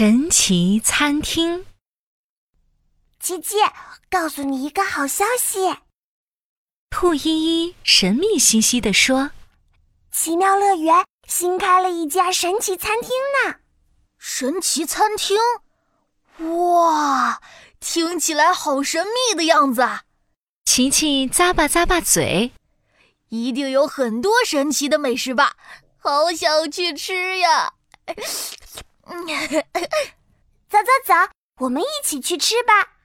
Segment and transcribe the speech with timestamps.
[0.00, 1.66] 神奇餐厅。
[3.18, 3.56] 琪琪，
[4.08, 5.58] 告诉你一个好消息。
[6.88, 7.22] 兔依
[7.66, 9.32] 依神秘兮兮地说
[10.12, 13.10] ：“奇妙乐园新开了一家神奇餐厅
[13.44, 13.56] 呢！
[14.16, 15.36] 神奇餐厅，
[16.46, 17.42] 哇，
[17.80, 20.04] 听起来好神秘的样子啊！”
[20.64, 22.52] 琪琪咂巴咂巴嘴，
[23.30, 25.56] 一定有很多神奇的美食吧？
[25.98, 27.72] 好想去吃呀！
[30.68, 31.14] 走走走，
[31.60, 32.96] 我们一起去吃吧。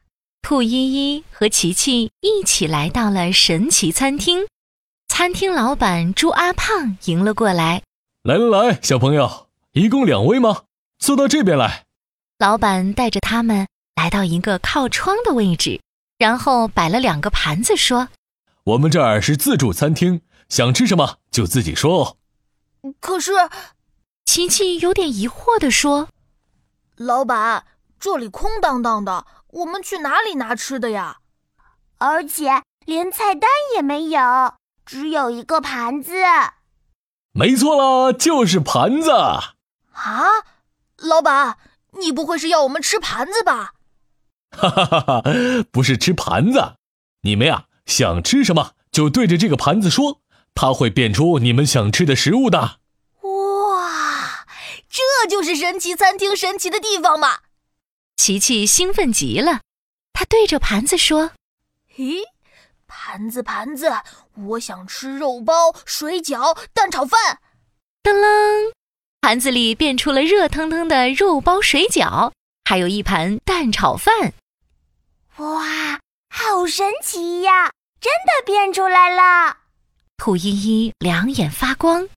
[0.41, 4.45] 兔依依和琪琪一起来到了神奇餐厅，
[5.07, 7.81] 餐厅老板猪阿胖迎了过来。
[8.23, 10.63] 来来来，小朋友，一共两位吗？
[10.99, 11.85] 坐到这边来。
[12.37, 15.79] 老板带着他们来到一个靠窗的位置，
[16.17, 18.09] 然后摆了两个盘子，说
[18.65, 22.17] ：“我们这儿是自助餐厅，想吃什么就自己说哦。”
[22.99, 23.31] 可是。
[24.33, 26.07] 琪琪有点疑惑地说
[26.97, 27.67] ：“老板，
[27.99, 31.17] 这里空荡荡的，我们去哪里拿吃的呀？
[31.99, 34.19] 而且连菜单也没有，
[34.87, 36.15] 只有一个盘子。
[37.31, 39.11] ”“没错啦，就是盘子。
[39.93, 40.25] ”“啊，
[40.97, 41.59] 老板，
[41.99, 43.73] 你不会是要我们吃盘子吧
[44.49, 45.23] ？”“哈哈哈哈，
[45.71, 46.73] 不是吃盘子，
[47.21, 50.21] 你们呀想吃什么就对着这个盘子说，
[50.55, 52.77] 它会变出你们想吃的食物的。”
[54.93, 57.39] 这就是神奇餐厅神奇的地方嘛！
[58.15, 59.61] 琪琪兴奋极了，
[60.13, 61.31] 他对着盘子说
[61.97, 62.21] ：“咦，
[62.85, 63.91] 盘子盘子，
[64.35, 67.39] 我想吃肉包、水饺、蛋炒饭。”
[68.03, 68.71] 噔楞，
[69.21, 72.31] 盘子里变出了热腾腾的肉包、水饺，
[72.63, 74.33] 还有一盘蛋炒饭。
[75.37, 75.99] 哇，
[76.29, 77.71] 好神奇呀！
[77.99, 79.57] 真的变出来了！
[80.17, 82.07] 兔依依两眼发光，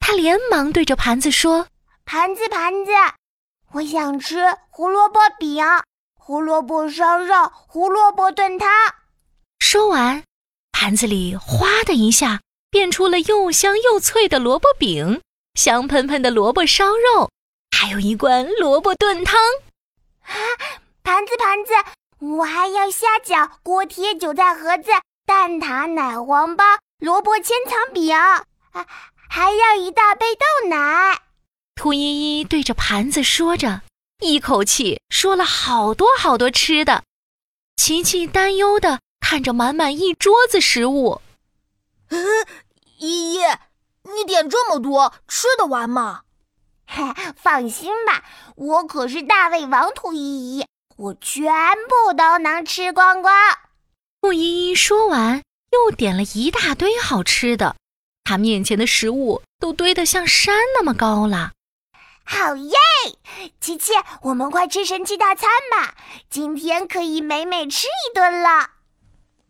[0.00, 1.68] 他连忙对着盘子说。
[2.08, 2.92] 盘子，盘子，
[3.72, 5.64] 我想吃胡萝卜饼、
[6.14, 8.68] 胡萝卜烧肉、胡萝卜炖汤。
[9.58, 10.22] 说完，
[10.70, 15.20] 盘子里哗的一下变出了又香又脆的萝卜饼、
[15.54, 17.28] 香喷喷的萝卜烧肉，
[17.76, 19.40] 还有一罐萝卜炖汤。
[20.22, 20.32] 啊，
[21.02, 21.72] 盘子，盘子，
[22.20, 24.92] 我还要虾饺、锅贴、韭菜盒子、
[25.26, 26.64] 蛋挞、奶黄包、
[27.00, 28.44] 萝卜千层饼，啊，
[29.28, 31.20] 还要一大杯豆奶。
[31.76, 33.82] 兔依依对着盘子说着，
[34.20, 37.04] 一口气说了好多好多吃的。
[37.76, 41.20] 琪琪担忧的看着满满一桌子食物。
[42.08, 42.18] 嗯，
[42.98, 43.38] 依依，
[44.04, 46.22] 你点这么多，吃得完吗？
[47.36, 48.24] 放心吧，
[48.56, 50.66] 我可是大胃王兔依依，
[50.96, 51.52] 我全
[51.88, 53.34] 部都能吃光光。
[54.22, 57.76] 兔依依说完，又点了一大堆好吃的，
[58.24, 61.52] 她面前的食物都堆得像山那么高了。
[62.28, 62.76] 好耶！
[63.60, 63.92] 琪琪，
[64.22, 65.94] 我们快吃神奇大餐吧！
[66.28, 68.70] 今天可以美美吃一顿了。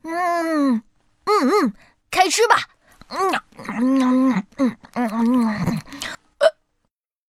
[0.02, 0.82] 嗯
[1.24, 1.74] 嗯嗯，
[2.10, 2.56] 开吃吧！
[3.08, 3.32] 嗯
[3.78, 5.82] 嗯嗯嗯嗯。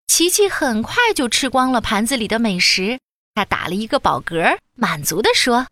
[0.06, 2.98] 琪琪很快就吃光了盘子里的美食，
[3.34, 5.66] 他打了一个饱嗝，满足地说：“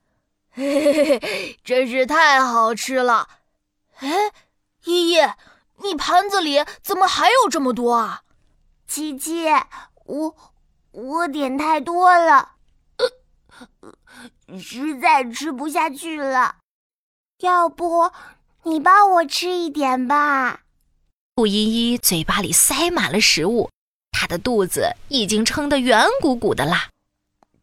[0.53, 3.29] 嘿嘿嘿，真是太好吃了！”
[4.01, 4.33] 哎，
[4.85, 5.21] 依依，
[5.83, 8.23] 你盘子里怎么还有这么多啊？
[8.93, 9.47] 琪琪，
[10.05, 10.37] 我
[10.91, 12.57] 我点太多了，
[14.61, 16.57] 实在吃不下去了。
[17.39, 18.11] 要不
[18.65, 20.61] 你帮我吃一点吧？
[21.35, 23.71] 顾依依嘴巴里塞满了食物，
[24.11, 26.91] 她的肚子已经撑得圆鼓鼓的啦。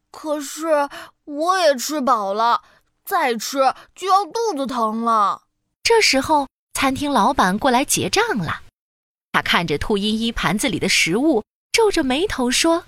[0.10, 0.90] 可是
[1.26, 2.64] 我也吃饱了，
[3.06, 5.44] 再吃就要肚子疼了。
[5.84, 8.64] 这时候，餐厅老板过来结账了。
[9.32, 12.86] 他看着兔依依盘子里的食物，皱着眉头说：“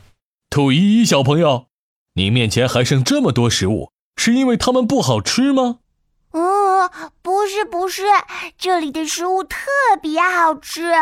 [0.49, 1.67] 兔依依小朋友，
[2.15, 5.79] 你面前还剩这么多食物，是因为它们不好吃吗
[6.33, 6.89] ？”“嗯，
[7.21, 8.03] 不是，不是，
[8.57, 9.67] 这里的食物特
[10.01, 10.93] 别好吃，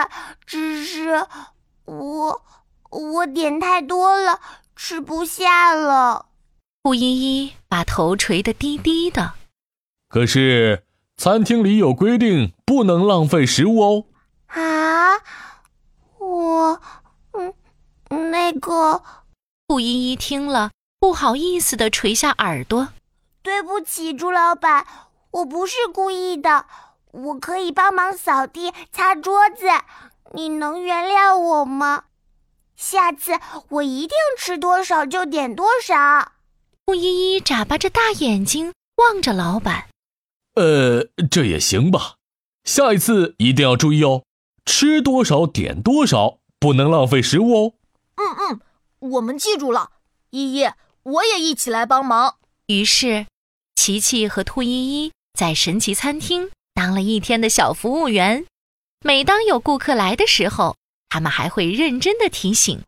[0.45, 1.25] 只是
[1.86, 2.41] 我
[2.89, 4.39] 我点太多了，
[4.75, 6.25] 吃不下了。”
[6.83, 9.33] 兔依依把头垂得低低的。
[10.07, 10.83] 可是
[11.18, 14.06] 餐厅里有规定，不能浪费食物哦。
[15.19, 15.62] 啊，
[16.18, 16.81] 我，
[17.33, 17.54] 嗯，
[18.31, 19.04] 那个，
[19.68, 22.89] 顾依依听了，不好意思的垂下耳朵。
[23.42, 24.86] 对不起，朱老板，
[25.31, 26.66] 我不是故意的，
[27.12, 29.68] 我可以帮忙扫地、擦桌子，
[30.33, 32.04] 你能原谅我吗？
[32.75, 33.33] 下次
[33.69, 36.31] 我一定吃多少就点多少。
[36.86, 39.88] 顾依依眨巴着大眼睛望着老板。
[40.56, 42.15] 呃，这也行吧，
[42.63, 44.24] 下一次一定要注意哦。
[44.71, 47.74] 吃多少点多少，不能浪费食物哦。
[48.18, 48.60] 嗯嗯，
[49.00, 49.89] 我们记住了。
[50.30, 50.69] 依依，
[51.01, 52.36] 我也一起来帮忙。
[52.68, 53.25] 于是，
[53.75, 58.45] 琪琪和兔依依在神奇餐厅当了一天的小服务员。
[59.04, 60.75] 每当有顾客来的时候，
[61.10, 62.83] 他们还会认真的提醒：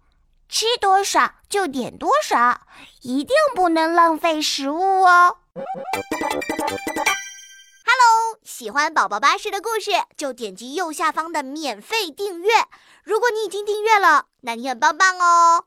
[0.47, 2.61] 吃多少就点多少，
[3.01, 5.37] 一定不能浪费食物哦。
[7.83, 12.49] Hello，喜欢宝宝巴士的故事，就点击右下方的免费订阅。
[13.03, 15.65] 如果你已经订阅了，那你很棒棒哦。